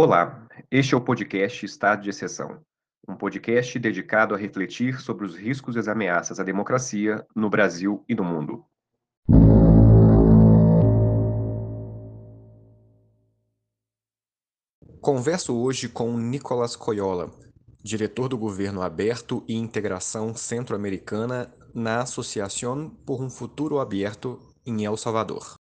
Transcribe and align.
Olá, 0.00 0.46
este 0.70 0.94
é 0.94 0.96
o 0.96 1.00
podcast 1.00 1.66
Estado 1.66 2.02
de 2.02 2.10
Exceção, 2.10 2.60
um 3.08 3.16
podcast 3.16 3.76
dedicado 3.80 4.32
a 4.32 4.38
refletir 4.38 5.00
sobre 5.00 5.26
os 5.26 5.34
riscos 5.34 5.74
e 5.74 5.80
as 5.80 5.88
ameaças 5.88 6.38
à 6.38 6.44
democracia 6.44 7.26
no 7.34 7.50
Brasil 7.50 8.04
e 8.08 8.14
no 8.14 8.22
mundo. 8.22 8.64
Converso 15.00 15.56
hoje 15.56 15.88
com 15.88 16.16
Nicolas 16.16 16.76
Coyola, 16.76 17.32
diretor 17.82 18.28
do 18.28 18.38
Governo 18.38 18.82
Aberto 18.82 19.44
e 19.48 19.56
Integração 19.56 20.32
Centro-Americana 20.32 21.52
na 21.74 22.02
Associação 22.02 22.88
por 23.04 23.20
um 23.20 23.28
Futuro 23.28 23.80
Aberto 23.80 24.38
em 24.64 24.84
El 24.84 24.96
Salvador. 24.96 25.56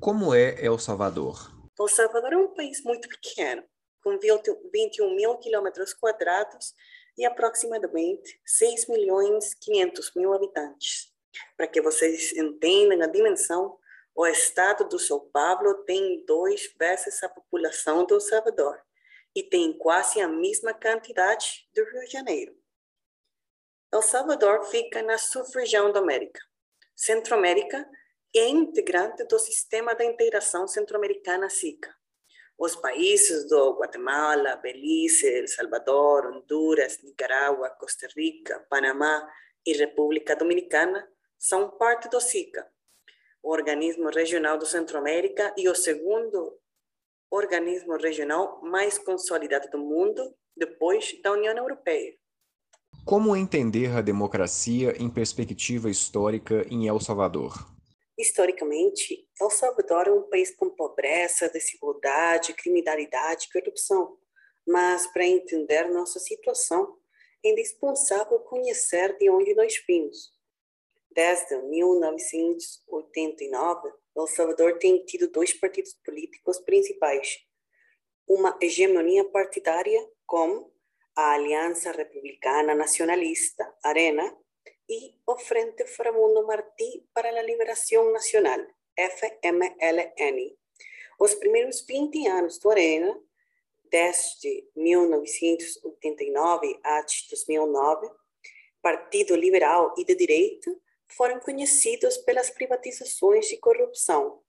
Como 0.00 0.32
é 0.32 0.64
El 0.64 0.78
Salvador? 0.78 1.50
El 1.76 1.88
Salvador 1.88 2.32
é 2.32 2.36
um 2.36 2.54
país 2.54 2.84
muito 2.84 3.08
pequeno, 3.08 3.64
com 4.00 4.16
21 4.16 5.16
mil 5.16 5.36
quilômetros 5.38 5.92
quadrados 5.92 6.72
e 7.16 7.26
aproximadamente 7.26 8.40
6 8.46 8.86
milhões 8.86 9.54
500 9.54 10.14
mil 10.14 10.32
habitantes. 10.32 11.12
Para 11.56 11.66
que 11.66 11.82
vocês 11.82 12.32
entendam 12.32 13.02
a 13.02 13.08
dimensão, 13.08 13.76
o 14.14 14.24
estado 14.24 14.88
do 14.88 15.00
São 15.00 15.18
Paulo 15.32 15.82
tem 15.82 16.24
dois 16.24 16.72
vezes 16.78 17.20
a 17.24 17.28
população 17.28 18.06
do 18.06 18.20
Salvador 18.20 18.80
e 19.34 19.42
tem 19.42 19.76
quase 19.76 20.20
a 20.20 20.28
mesma 20.28 20.72
quantidade 20.72 21.68
do 21.74 21.82
Rio 21.84 22.04
de 22.04 22.12
Janeiro. 22.12 22.56
El 23.92 24.02
Salvador 24.02 24.64
fica 24.66 25.02
na 25.02 25.18
sub-região 25.18 25.90
da 25.90 25.98
América. 25.98 26.40
Centro-América 26.94 27.88
é 28.34 28.48
integrante 28.48 29.24
do 29.24 29.38
Sistema 29.38 29.94
da 29.94 30.04
Integração 30.04 30.68
Centro-Americana 30.68 31.48
SICA. 31.48 31.94
Os 32.58 32.74
países 32.74 33.48
do 33.48 33.78
Guatemala, 33.78 34.56
Belize, 34.56 35.26
El 35.26 35.46
Salvador, 35.46 36.26
Honduras, 36.26 37.00
Nicarágua, 37.02 37.70
Costa 37.70 38.08
Rica, 38.16 38.66
Panamá 38.68 39.26
e 39.64 39.72
República 39.72 40.34
Dominicana 40.34 41.08
são 41.38 41.70
parte 41.70 42.08
do 42.08 42.20
SICA, 42.20 42.66
o 43.42 43.52
organismo 43.52 44.10
regional 44.10 44.58
do 44.58 44.66
Centro-América 44.66 45.54
e 45.56 45.68
o 45.68 45.74
segundo 45.74 46.58
organismo 47.30 47.96
regional 47.96 48.60
mais 48.62 48.98
consolidado 48.98 49.70
do 49.70 49.78
mundo 49.78 50.34
depois 50.56 51.16
da 51.22 51.32
União 51.32 51.56
Europeia. 51.56 52.14
Como 53.04 53.36
entender 53.36 53.96
a 53.96 54.02
democracia 54.02 54.94
em 55.00 55.08
perspectiva 55.08 55.88
histórica 55.88 56.66
em 56.68 56.88
El 56.88 56.98
Salvador? 57.00 57.77
Historicamente, 58.18 59.26
El 59.40 59.48
Salvador 59.48 60.08
é 60.08 60.10
um 60.10 60.22
país 60.22 60.50
com 60.50 60.68
pobreza, 60.70 61.48
desigualdade, 61.48 62.52
criminalidade 62.52 63.46
e 63.46 63.52
corrupção. 63.52 64.18
Mas, 64.66 65.06
para 65.06 65.24
entender 65.24 65.88
nossa 65.88 66.18
situação, 66.18 66.98
é 67.44 67.50
indispensável 67.50 68.40
conhecer 68.40 69.16
de 69.18 69.30
onde 69.30 69.54
nós 69.54 69.80
vimos. 69.86 70.36
Desde 71.12 71.62
1989, 71.62 73.88
El 74.16 74.26
Salvador 74.26 74.78
tem 74.78 75.04
tido 75.04 75.30
dois 75.30 75.52
partidos 75.52 75.94
políticos 76.04 76.58
principais: 76.58 77.38
uma 78.26 78.58
hegemonia 78.60 79.24
partidária 79.26 80.04
como 80.26 80.74
a 81.14 81.34
Aliança 81.34 81.92
Republicana 81.92 82.74
Nacionalista, 82.74 83.72
ARENA, 83.84 84.36
y 84.88 85.14
Frente 85.38 85.84
Faramundo 85.84 86.46
Martí 86.46 87.06
para 87.12 87.30
la 87.30 87.42
Liberación 87.42 88.10
Nacional, 88.12 88.66
FMLN. 88.96 90.56
Os 91.18 91.34
primeiros 91.34 91.84
20 91.86 92.26
anos 92.26 92.58
do 92.58 92.70
Arena, 92.70 93.20
desde 93.84 94.66
1989 94.74 96.80
a 96.82 97.02
2009, 97.02 98.10
Partido 98.80 99.36
Liberal 99.36 99.94
e 99.98 100.04
de 100.04 100.14
Direita, 100.14 100.74
foram 101.06 101.38
conhecidos 101.40 102.16
pelas 102.18 102.50
privatizações 102.50 103.50
e 103.52 103.58
corrupção. 103.58 104.42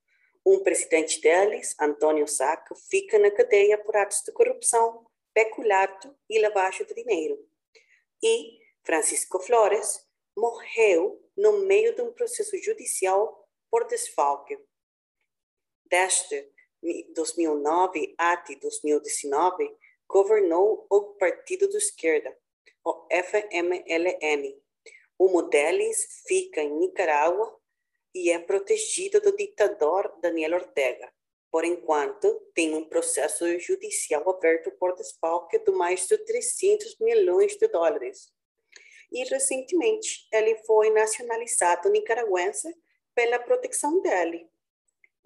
Um 0.45 0.63
presidente 0.63 1.19
deles, 1.19 1.75
Antônio 1.79 2.27
Saca, 2.27 2.73
fica 2.75 3.17
na 3.19 3.31
cadeia 3.31 3.77
por 3.77 3.97
atos 3.97 4.21
de 4.25 4.31
corrupção, 4.31 5.05
peculato 5.33 6.15
e 6.29 6.39
lavagem 6.39 6.85
de 6.85 6.93
dinheiro. 6.93 7.37
E 8.23 8.57
Francisco 8.83 9.39
Flores, 9.39 10.08
morreu 10.39 11.21
no 11.35 11.65
meio 11.65 11.93
de 11.93 12.01
um 12.01 12.11
processo 12.11 12.57
judicial 12.57 13.47
por 13.69 13.85
desfalque. 13.85 14.57
Desde 15.85 16.49
2009 17.13 18.15
até 18.17 18.55
2019, 18.55 19.75
governou 20.07 20.87
o 20.89 21.13
Partido 21.15 21.67
de 21.67 21.77
Esquerda, 21.77 22.35
o 22.83 23.07
FMLN. 23.11 24.61
O 25.17 25.29
Modelis 25.29 26.23
fica 26.25 26.61
em 26.61 26.79
Nicarágua 26.79 27.59
e 28.15 28.31
é 28.31 28.39
protegido 28.39 29.19
do 29.19 29.35
ditador 29.35 30.17
Daniel 30.21 30.53
Ortega. 30.53 31.11
Por 31.51 31.65
enquanto, 31.65 32.39
tem 32.53 32.75
um 32.75 32.87
processo 32.87 33.59
judicial 33.59 34.27
aberto 34.29 34.71
por 34.71 34.95
desfalque 34.95 35.59
de 35.59 35.71
mais 35.71 36.07
de 36.07 36.17
300 36.17 36.97
milhões 36.99 37.57
de 37.57 37.67
dólares 37.67 38.31
e 39.11 39.23
recentemente 39.25 40.27
ele 40.31 40.55
foi 40.63 40.89
nacionalizado 40.91 41.89
nicaragüense 41.89 42.73
pela 43.15 43.39
proteção 43.39 44.01
dele, 44.01 44.47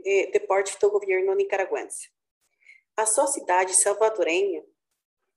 eh, 0.05 0.27
de 0.27 0.39
parte 0.41 0.77
do 0.79 0.89
governo 0.89 1.35
nicaragüense. 1.35 2.09
A 2.95 3.05
sociedade 3.05 3.75
salvadorenha 3.75 4.63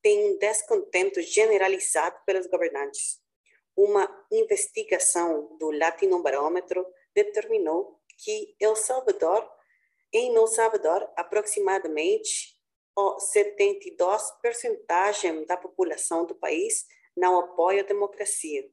tem 0.02 0.32
um 0.32 0.38
descontento 0.38 1.20
generalizado 1.20 2.16
pelos 2.24 2.46
governantes. 2.46 3.20
Uma 3.74 4.08
investigação 4.30 5.56
do 5.58 5.70
Latinobarômetro 5.70 6.86
determinou 7.14 8.00
que 8.18 8.54
El 8.60 8.76
Salvador, 8.76 9.50
em 10.12 10.34
El 10.34 10.46
Salvador, 10.46 11.10
aproximadamente 11.16 12.54
o 12.94 13.16
72% 13.16 15.46
da 15.46 15.56
população 15.56 16.24
do 16.24 16.34
país 16.34 16.86
não 17.16 17.38
apoia 17.38 17.82
a 17.82 17.86
democracia. 17.86 18.68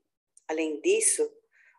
Além 0.48 0.82
disso, 0.82 1.32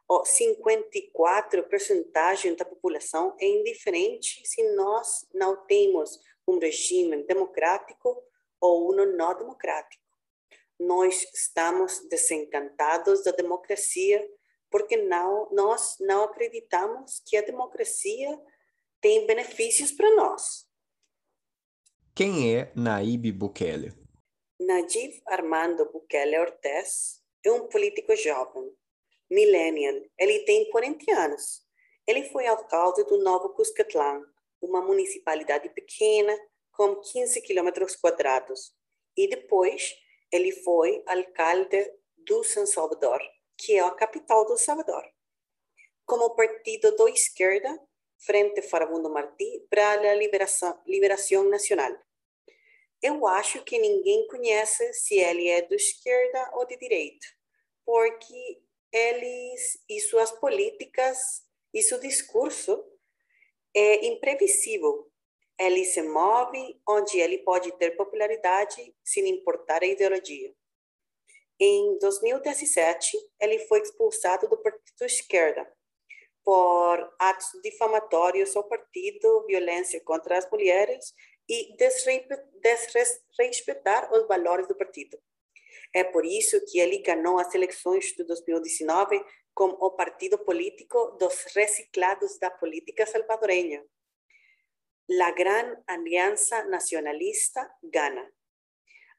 o 0.09 0.23
54% 0.23 2.57
da 2.57 2.65
população 2.65 3.37
é 3.41 3.47
indiferente 3.47 4.43
se 4.45 4.63
nós 4.75 5.27
não 5.33 5.65
temos 5.67 6.21
um 6.47 6.59
regime 6.59 7.23
democrático 7.25 8.23
ou 8.61 8.93
um 8.93 9.17
não 9.17 9.37
democrático. 9.37 10.03
Nós 10.79 11.23
estamos 11.35 12.07
desencantados 12.09 13.23
da 13.23 13.31
democracia 13.31 14.29
porque 14.71 14.97
não, 14.97 15.49
nós 15.53 15.97
não 16.01 16.25
acreditamos 16.25 17.23
que 17.25 17.37
a 17.37 17.43
democracia 17.43 18.41
tem 19.01 19.27
benefícios 19.27 19.93
para 19.93 20.11
nós. 20.17 20.67
Quem 22.15 22.57
é 22.57 22.73
Naíbe 22.75 23.31
Bukele? 23.31 24.04
Najib 24.61 25.21
Armando 25.27 25.91
Bukele 25.91 26.39
Ortez 26.39 27.21
é 27.45 27.51
um 27.51 27.67
político 27.67 28.15
jovem, 28.15 28.71
millennial. 29.29 30.01
Ele 30.17 30.45
tem 30.45 30.71
40 30.71 31.13
anos. 31.13 31.63
Ele 32.07 32.23
foi 32.31 32.47
alcalde 32.47 33.03
do 33.03 33.19
Novo 33.19 33.49
Cuscatlán, 33.49 34.23
uma 34.63 34.81
municipalidade 34.81 35.69
pequena 35.71 36.39
com 36.71 36.95
15 36.95 37.43
quilômetros 37.43 37.97
quadrados. 37.97 38.73
E 39.17 39.29
depois 39.29 39.97
ele 40.31 40.53
foi 40.53 41.03
alcalde 41.05 41.93
do 42.17 42.45
São 42.45 42.65
Salvador, 42.65 43.21
que 43.59 43.75
é 43.75 43.81
a 43.81 43.91
capital 43.91 44.47
do 44.47 44.57
Salvador. 44.57 45.05
Como 46.07 46.37
partido 46.37 46.95
da 46.95 47.11
esquerda, 47.11 47.77
Frente 48.25 48.63
Farabundo 48.63 49.11
Martí 49.11 49.67
para 49.69 50.13
a 50.13 50.15
Liberação, 50.15 50.81
Liberação 50.87 51.43
Nacional 51.51 51.93
eu 53.05 53.27
acho 53.27 53.63
que 53.63 53.79
ninguém 53.79 54.27
conhece 54.29 54.91
se 54.95 55.17
ele 55.17 55.47
é 55.47 55.61
de 55.61 55.75
esquerda 55.75 56.51
ou 56.55 56.67
de 56.67 56.75
direita, 56.79 57.27
porque 57.85 58.63
eles 58.91 59.79
e 59.87 60.01
suas 60.01 60.33
políticas 60.33 61.19
e 61.75 61.83
seu 61.83 62.01
discurso 62.01 62.83
é 63.75 64.07
imprevisível. 64.07 65.13
Ele 65.59 65.85
se 65.85 66.01
move 66.03 66.81
onde 66.89 67.21
ele 67.21 67.39
pode 67.39 67.71
ter 67.73 67.91
popularidade 67.91 68.97
sem 69.05 69.29
importar 69.29 69.83
a 69.83 69.87
ideologia. 69.87 70.55
Em 71.61 71.99
2017, 71.99 73.19
ele 73.39 73.59
foi 73.67 73.83
expulsado 73.83 74.49
do 74.49 74.57
partido 74.57 75.05
esquerda 75.05 75.71
por 76.43 77.15
atos 77.19 77.49
difamatórios 77.63 78.57
ao 78.57 78.65
partido, 78.65 79.45
violência 79.47 80.01
contra 80.01 80.39
as 80.39 80.51
mulheres 80.51 81.15
e 81.49 81.77
desrespeitar 81.77 84.13
os 84.13 84.27
valores 84.27 84.67
do 84.67 84.75
partido. 84.75 85.17
É 85.93 86.03
por 86.03 86.25
isso 86.25 86.61
que 86.67 86.81
ele 86.81 86.99
ganhou 86.99 87.39
as 87.39 87.55
eleições 87.55 88.07
de 88.07 88.25
2019 88.25 89.25
como 89.55 89.75
o 89.75 89.93
partido 89.93 90.37
político 90.39 91.13
dos 91.13 91.45
reciclados 91.55 92.39
da 92.39 92.51
política 92.51 93.07
salvadorenha. 93.07 93.85
a 95.23 95.31
Gran 95.31 95.77
Aliança 95.87 96.65
Nacionalista 96.65 97.71
ganha. 97.83 98.31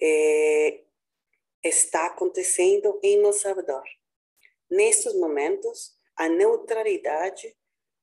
é, 0.00 0.82
está 1.62 2.06
acontecendo 2.06 2.98
em 3.02 3.24
El 3.24 3.32
Salvador. 3.32 3.82
Nesses 4.70 5.14
momentos, 5.18 5.96
a 6.16 6.28
neutralidade 6.28 7.56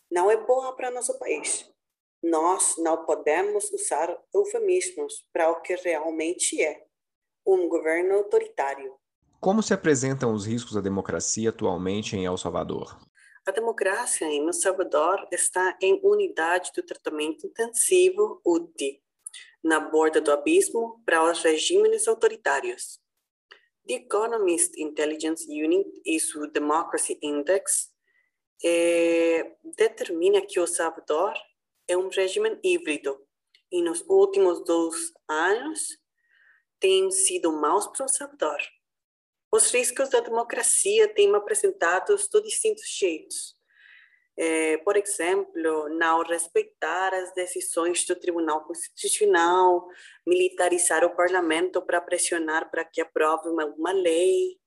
não 0.09 0.29
é 0.29 0.37
boa 0.37 0.75
para 0.75 0.91
nosso 0.91 1.17
país. 1.19 1.69
Nós 2.23 2.75
não 2.77 3.05
podemos 3.05 3.71
usar 3.71 4.15
eufemismos 4.33 5.25
para 5.33 5.49
o 5.51 5.61
que 5.61 5.75
realmente 5.75 6.61
é 6.61 6.85
um 7.45 7.67
governo 7.67 8.15
autoritário. 8.15 8.95
Como 9.39 9.63
se 9.63 9.73
apresentam 9.73 10.33
os 10.33 10.45
riscos 10.45 10.77
à 10.77 10.81
democracia 10.81 11.49
atualmente 11.49 12.15
em 12.15 12.25
El 12.25 12.37
Salvador? 12.37 12.99
A 13.51 13.53
democracia 13.53 14.27
em 14.27 14.47
El 14.47 14.53
Salvador 14.53 15.27
está 15.29 15.77
em 15.81 15.99
unidade 16.05 16.71
do 16.73 16.81
tratamento 16.81 17.45
intensivo 17.45 18.39
UTI, 18.45 19.03
na 19.61 19.77
borda 19.77 20.21
do 20.21 20.31
abismo 20.31 21.03
para 21.05 21.29
os 21.29 21.43
regimes 21.43 22.07
autoritários. 22.07 22.97
The 23.85 23.95
Economist 23.95 24.79
Intelligence 24.79 25.45
Unit 25.49 26.01
e 26.05 26.17
seu 26.17 26.49
Democracy 26.49 27.19
Index 27.21 27.91
eh, 28.63 29.57
determina 29.75 30.39
que 30.39 30.57
El 30.57 30.65
Salvador 30.65 31.33
é 31.89 31.97
um 31.97 32.07
regime 32.07 32.57
híbrido 32.63 33.19
e 33.69 33.81
nos 33.81 34.01
últimos 34.07 34.63
dois 34.63 35.11
anos 35.27 35.99
tem 36.79 37.11
sido 37.11 37.51
maus 37.51 37.85
para 37.87 38.05
El 38.05 38.07
Salvador. 38.07 38.61
Os 39.51 39.69
riscos 39.69 40.09
da 40.09 40.21
democracia 40.21 41.13
têm 41.13 41.35
apresentados 41.35 42.27
de 42.29 42.41
distintos 42.41 42.87
jeitos. 42.87 43.59
É, 44.37 44.77
por 44.77 44.95
exemplo, 44.95 45.89
não 45.89 46.23
respeitar 46.23 47.13
as 47.13 47.33
decisões 47.33 48.05
do 48.05 48.15
Tribunal 48.15 48.63
Constitucional, 48.63 49.85
militarizar 50.25 51.03
o 51.03 51.15
parlamento 51.15 51.81
para 51.81 51.99
pressionar 51.99 52.71
para 52.71 52.85
que 52.85 53.01
aprove 53.01 53.49
uma, 53.49 53.65
uma 53.65 53.91
lei, 53.91 54.57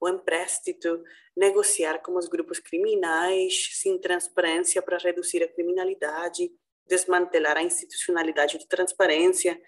o 0.00 0.08
empréstito, 0.08 1.00
negociar 1.36 2.02
com 2.02 2.16
os 2.16 2.26
grupos 2.28 2.58
criminais, 2.58 3.70
sem 3.74 4.00
transparência 4.00 4.82
para 4.82 4.98
reduzir 4.98 5.44
a 5.44 5.48
criminalidade, 5.48 6.50
desmantelar 6.88 7.56
a 7.56 7.62
institucionalidade 7.62 8.58
de 8.58 8.66
transparência, 8.66 9.58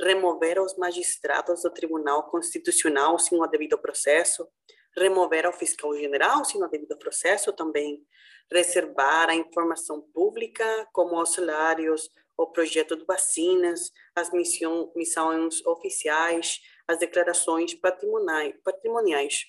remover 0.00 0.60
os 0.60 0.76
magistrados 0.76 1.62
do 1.62 1.70
Tribunal 1.70 2.30
Constitucional 2.30 3.18
sem 3.18 3.40
o 3.40 3.46
devido 3.46 3.78
processo, 3.78 4.48
remover 4.96 5.46
o 5.46 5.52
fiscal 5.52 5.94
geral 5.94 6.44
sem 6.44 6.62
o 6.62 6.68
devido 6.68 6.96
processo 6.96 7.52
também, 7.52 8.04
reservar 8.50 9.28
a 9.28 9.34
informação 9.34 10.00
pública, 10.12 10.88
como 10.92 11.20
os 11.20 11.32
salários, 11.34 12.10
o 12.36 12.46
projeto 12.46 12.96
de 12.96 13.04
vacinas, 13.04 13.90
as 14.14 14.32
missão, 14.32 14.92
missões 14.94 15.64
oficiais, 15.66 16.60
as 16.86 16.98
declarações 16.98 17.74
patrimoniais. 17.74 19.44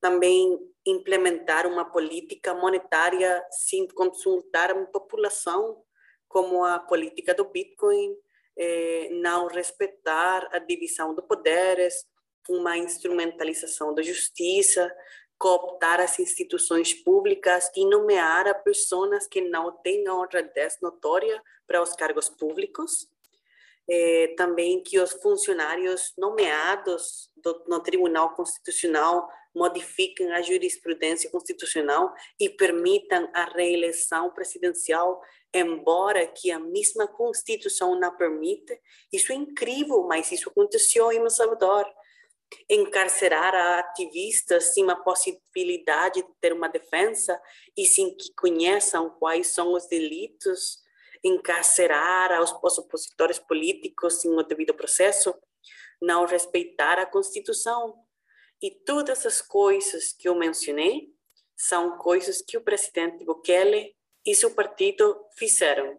Também 0.00 0.58
implementar 0.84 1.66
uma 1.66 1.84
política 1.84 2.52
monetária 2.54 3.44
sem 3.50 3.86
consultar 3.88 4.70
a 4.70 4.86
população, 4.86 5.82
como 6.28 6.64
a 6.64 6.78
política 6.78 7.34
do 7.34 7.44
Bitcoin, 7.44 8.16
eh, 8.62 9.08
não 9.12 9.46
respeitar 9.46 10.46
a 10.52 10.58
divisão 10.58 11.14
de 11.14 11.22
poderes, 11.22 12.04
uma 12.46 12.76
instrumentalização 12.76 13.94
da 13.94 14.02
justiça, 14.02 14.94
cooptar 15.38 15.98
as 15.98 16.18
instituições 16.18 16.92
públicas 16.92 17.70
e 17.74 17.86
nomear 17.86 18.46
a 18.46 18.54
pessoas 18.54 19.26
que 19.26 19.40
não 19.40 19.72
tenham 19.82 20.20
honradez 20.20 20.76
notória 20.82 21.42
para 21.66 21.80
os 21.80 21.94
cargos 21.94 22.28
públicos. 22.28 23.08
Eh, 23.92 24.34
também 24.36 24.80
que 24.82 25.00
os 25.00 25.10
funcionários 25.14 26.12
nomeados 26.16 27.28
do, 27.36 27.64
no 27.66 27.80
Tribunal 27.80 28.34
Constitucional 28.34 29.28
modifiquem 29.52 30.32
a 30.32 30.40
jurisprudência 30.42 31.28
constitucional 31.28 32.14
e 32.38 32.48
permitam 32.48 33.28
a 33.34 33.44
reeleição 33.46 34.30
presidencial 34.30 35.20
embora 35.52 36.26
que 36.26 36.50
a 36.50 36.58
mesma 36.58 37.08
Constituição 37.08 37.98
não 37.98 38.16
permita. 38.16 38.78
Isso 39.12 39.32
é 39.32 39.34
incrível, 39.34 40.04
mas 40.04 40.30
isso 40.30 40.48
aconteceu 40.48 41.10
em 41.10 41.18
El 41.18 41.30
Salvador. 41.30 41.84
Encarcerar 42.68 43.54
ativistas 43.78 44.72
sem 44.72 44.88
a 44.90 44.96
possibilidade 44.96 46.22
de 46.22 46.28
ter 46.40 46.52
uma 46.52 46.68
defesa 46.68 47.40
e 47.76 47.84
sem 47.84 48.16
que 48.16 48.32
conheçam 48.34 49.10
quais 49.18 49.48
são 49.48 49.72
os 49.72 49.86
delitos, 49.88 50.78
encarcerar 51.22 52.40
os 52.40 52.78
opositores 52.78 53.38
políticos 53.38 54.20
sem 54.20 54.30
o 54.30 54.42
devido 54.42 54.74
processo, 54.74 55.34
não 56.00 56.24
respeitar 56.24 56.98
a 56.98 57.06
Constituição. 57.06 57.94
E 58.62 58.70
todas 58.70 59.24
as 59.26 59.40
coisas 59.40 60.12
que 60.12 60.28
eu 60.28 60.34
mencionei 60.34 61.14
são 61.56 61.98
coisas 61.98 62.42
que 62.42 62.56
o 62.56 62.62
presidente 62.62 63.24
Bukele 63.24 63.94
e 64.24 64.34
seu 64.34 64.54
partido 64.54 65.18
fizeram. 65.36 65.98